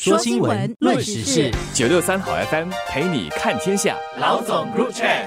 [0.00, 3.96] 说新闻，论时事，九六三好 FM 陪你看天下。
[4.20, 5.26] 老总 Group Chat。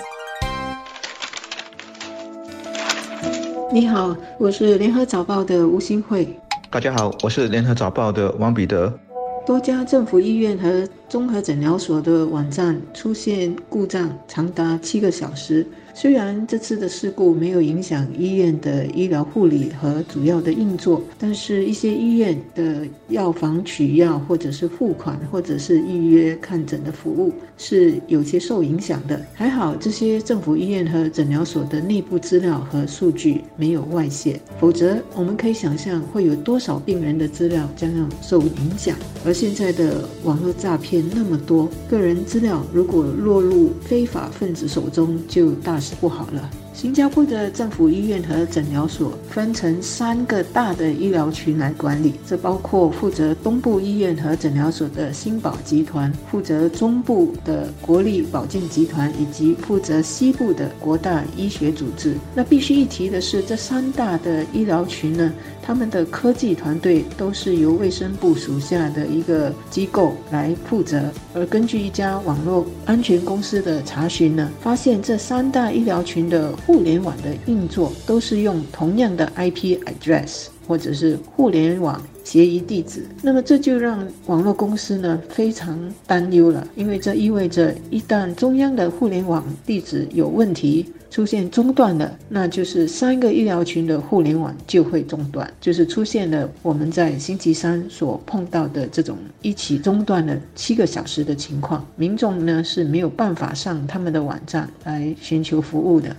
[3.70, 6.40] 你好，我是联合早报的吴新慧。
[6.70, 8.98] 大家好，我是联合早报的王彼得。
[9.46, 15.68] 多家政府医院和综合诊疗所的网站出现故障，长达七个小时。
[15.94, 29.22] 虽然这次的事故没有影响医院的医疗护理和主要的运作，但是一些医院的药房取药，或者是付款，或者是预约看诊的服务是有些受影响的。
[29.34, 38.96] 还好这些政府医院和诊疗所的内部资料和数据没有外泄，否则我们可以想象会有多少病人的资料将要受影响。
[39.26, 45.81] 而现在的网络诈骗那么多，个人资料如果落入非法分子手中，就大。
[45.82, 46.50] 是不好了。
[46.74, 62.16] 新加坡的政府医院和诊疗所分成三个大的医疗群来管理，这包括负责东部医院和诊疗所的新宝集团，负责中部的国立保健集团，以及负责西部的国大医学组织。
[62.34, 71.12] 那必须一提的是，这三大的医疗群呢，他们的科技团队都是由卫生部属下的一个机构来负责。
[71.34, 90.86] 而根据一家网络安全公司的查询呢，发现这三大医疗群的互联网的运作都是用同样的 IP address 或者是互联网协议地址，那么这就让网络公司呢非常担忧了，因为这意味着一旦中央的互联网地址有问题。
[91.12, 106.16] 出现中断了，那就是三个医疗群的互联网就会中断，就是出现了我们在星期三所碰到的这种一起中断了七个小时的情况，民众呢是没有办法上他们的网站来寻求服务的。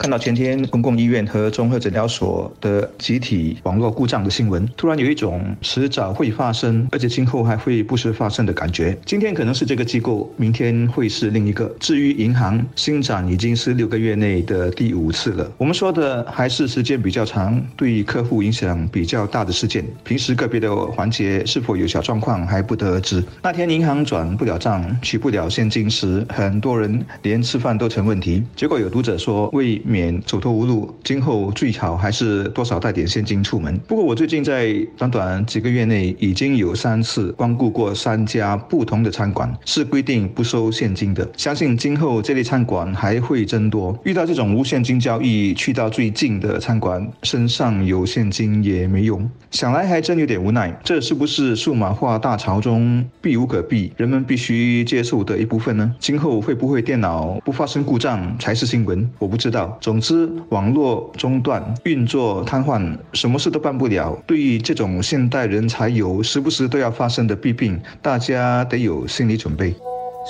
[0.00, 8.96] 看到前天公共医院和综合诊疗所的集体网络故障的新闻，突然有一种迟早会发生，而且今后还会不时发生的感觉。
[9.04, 11.70] 今天可能是这个机构，明天会是另一个。
[11.78, 15.52] 至于银行，新展已经是六个月内的第五次了。
[15.58, 19.84] 我们说的还是时间比较长，对客户影响比较大的事件。
[20.02, 23.22] 平时个别的环节是否有小状况还不得而知。
[23.42, 28.42] 那天银行转不了账，取不了现金时，很多人连吃饭都成问题。
[28.56, 33.76] 结果有读者说为免走投无路，今后最好还是多少带点现金出门。
[33.88, 41.28] 不过我最近在短短几个月内已经有三次光顾过三家不同的餐馆，是规定不收现金的。
[41.36, 43.98] 相信今后这类餐馆还会增多。
[44.04, 49.28] 遇到这种无现金交易，去到最近的餐馆，身上有现金也没用。
[49.50, 50.78] 想来还真有点无奈。
[50.84, 55.92] 这是不是数码化大潮中避无可避，人们必须接受的一部分呢？
[55.98, 59.10] 今后会不会电脑不发生故障才是新闻？
[59.18, 59.76] 我不知道。
[59.80, 64.16] 总之，网络中断、运作瘫痪，什么事都办不了。
[64.26, 69.74] 对于这种现代人才有、时不时都要发生的弊病，大家得有心理准备。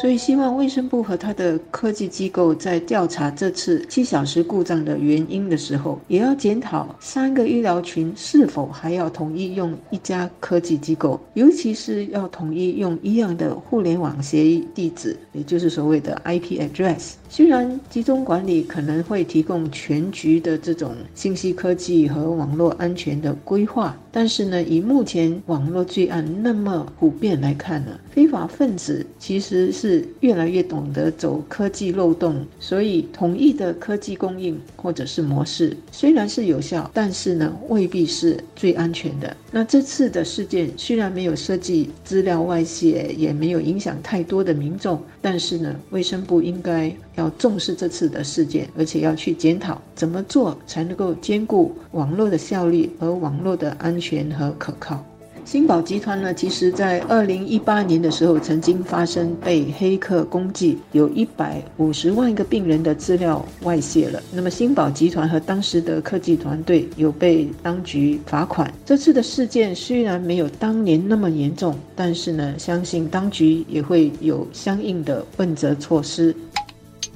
[0.00, 17.14] 所以，希望卫生部和他的科技机构在调查这次七小时故障的原因的时候，也要检讨三个医疗群是否还要统一用一家科技机构，尤其是要统一用一样的互联网协议地址，也就是所谓的 IP address。
[17.32, 39.36] 虽然集中管理可能会提供全局的这种信息科技和网络安全的规划，但是呢，以目前网络罪案那么普遍来看呢，非法分子其实是越来越懂得走科技漏洞，所以统一的科技供应或者是模式虽然是有效，但是呢，未必是最安全的。
[39.52, 46.92] 那这次的事件虽然没有涉及资料外泄，也没有影响太多的民众，但是呢，卫生部应该。
[47.20, 55.04] 要重视这次的事件，而且要去检讨怎么做才能够兼顾网络的效率和网络的安全和可靠。
[55.42, 64.22] 新宝集团呢，其实在二零一八年的时候，曾经发生被黑客攻击，有一百五十万个病人的资料外泄了。
[64.32, 68.72] 那么新宝集团和当时的科技团队有被当局罚款。
[68.84, 76.36] 这次的事件虽然没有当年那么严重，但是呢，相信当局也会有相应的问责措施。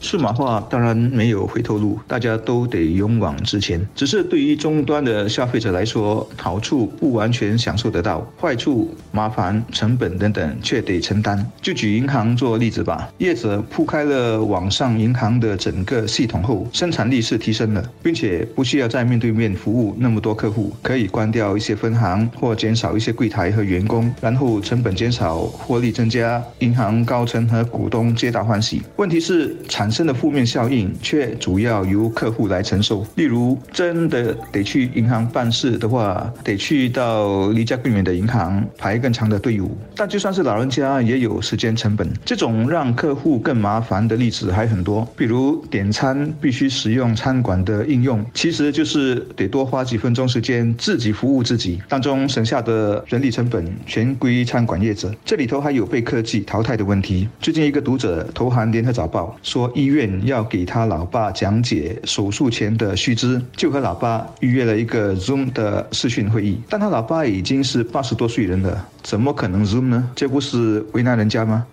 [0.01, 3.81] 数码化当然没有回头路，大家都得勇往直前。
[3.95, 11.45] 只是对于终端的消费者来说，好处不完全享受得到，坏处、麻烦、成本等等却得承担。
[11.63, 28.83] 就举银行做例子吧，业者铺开了网上银行的整个系统后，生产力是提升了，并且不需要再面对面服务那么多客户，可以关掉一些分行或减少一些柜台和员工，然后成本减少，获利增加，银行高层和股东皆大欢喜。
[28.97, 33.07] 问题是产生的负面效应却主要由客户来承受。
[33.15, 39.77] 例如，真的得去银行办事的话，得去到离家更远的银行排更长的队伍。
[39.95, 42.11] 但就算是老人家，也有时间成本。
[42.25, 55.15] 这种让客户更麻烦的例子还很多，比如点餐必须使用餐馆的应用，其实就是得多花几分钟时间自己服务自己，当中省下的人力成本全归餐馆业者。
[55.25, 57.29] 这里头还有被科技淘汰的问题。
[57.41, 66.61] 最近一个读者投函联合早报，说医院要给他老爸讲解手术前的须知，就和老爸预约了一个 Zoom 的视讯会议。
[66.69, 70.11] 但他老爸已经是八十多岁人了，怎么可能 Zoom 呢？
[70.15, 71.67] 这不是为难人家吗？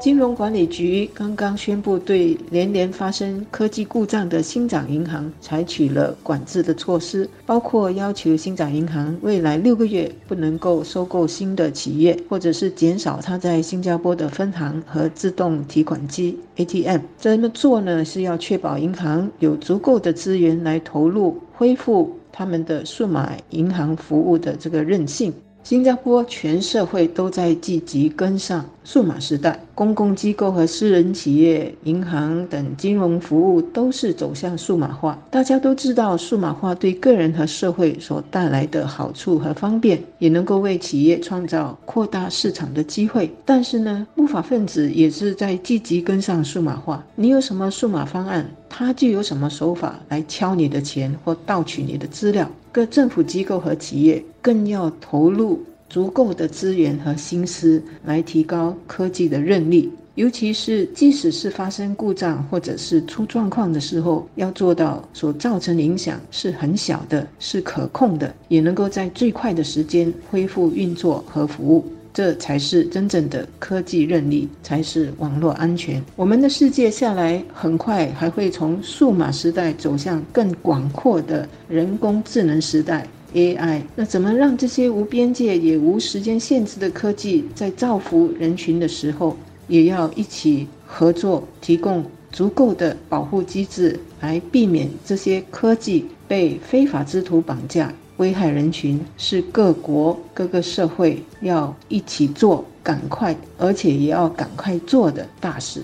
[0.00, 17.00] 金融管理局刚刚宣布，对连连发生科技故障的新涨银行采取了管制的措施，包括要求新涨银行未来六个月不能够收购新的企业，或者是减少它在新加坡的分行和自动提款机 ATM。
[17.18, 25.30] 这么做呢，是要确保银行有足够的资源来投入恢复他们的数码银行服务的这个韧性。
[25.62, 35.16] 新加坡全社会都在积极跟上数码时代，公共机构和私人企业、银行等金融服务都是走向数码化。
[35.30, 43.30] 大家都知道，数码化对个人和社会所带来的好处和方便，也能够为企业创造扩大市场的机会。
[43.44, 47.04] 但是呢，不法分子也是在积极跟上数码化。
[47.14, 52.50] 你有什么数码方案，他就有什么手法来敲你的钱或盗取你的资料。
[52.72, 71.84] 各政府机构和企业更要投入足够的资源和心思来提高科技的韧力，尤其是即使是发生故障或者是出状况的时候，要做到所造成的影响是很小的，是可控的，也能够在最快的时间恢复运作和服务。
[72.12, 76.02] 这才是真正的科技韧力，才是网络安全。
[76.16, 83.82] 我们的世界下来很快还会从数码时代走向更广阔的人工智能时代 AI。
[83.94, 89.36] 那怎么让这些无边界也无时间限制的科技，在造福人群的时候，
[89.68, 97.92] 也要一起合作，提供足够的保护机制，来避免这些科技被非法之徒绑架？
[98.20, 105.82] 危害人群是各国各个社会要一起做、赶快，而且也要赶快做的大事。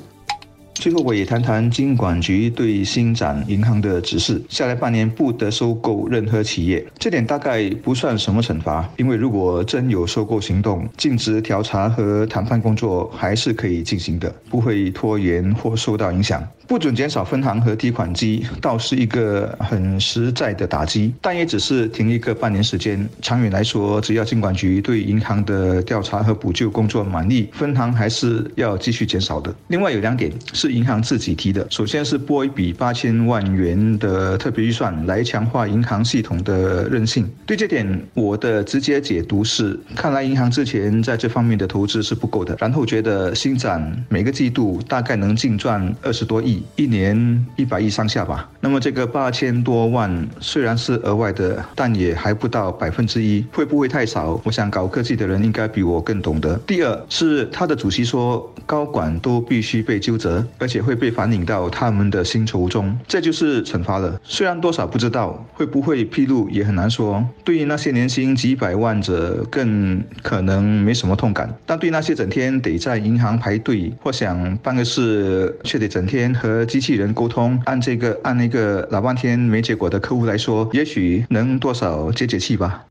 [0.78, 6.87] 最后，我也谈谈金管局对新展银行的指示：下来半年不得收购任何企业。
[6.99, 16.46] 这点大概不算什么惩罚，因为如果真有收购行动，尽职调查和谈判工作还是可以进行的，不会拖延或受到影响。
[16.69, 23.08] 不准减少分行和提款机，倒是一个很实在的打击，但也只是停一个半年时间。
[23.23, 29.55] 长远来说，只要金管局对银行的调查和补救工作满意，分行还是要继续减少的。
[29.69, 30.31] 另外有两点
[30.66, 37.30] 是银行自己提的，首先是拨一笔八千万元的特别预算来强化银行系统的韧性。
[37.46, 46.60] 对这点，我的直接解读是，看来银行之前在这方面的投资是不够的，然后觉得新展每个季度大概能净赚二十多亿。
[46.74, 48.50] 一年一百亿上下吧。
[48.58, 54.40] 那么这个八千多万虽然是额外的，但也还不到百分之一，会不会太少？
[54.42, 56.56] 我想搞科技的人应该比我更懂得。
[56.66, 64.20] 第二是他的主席说，高管都必须被纠责，而且会被反映到他们的薪酬中，这就是惩罚了。
[64.24, 67.24] 虽然多少不知道，会不会披露也很难说。
[67.44, 76.26] 对于那些年薪几百万者，更可能没什么痛感，但对那些整天得在银行排队或想办个事却得整天。
[76.36, 82.84] 和机器人沟通，按这个按那个老半天没结果的客户来说，也许能多少解解气吧。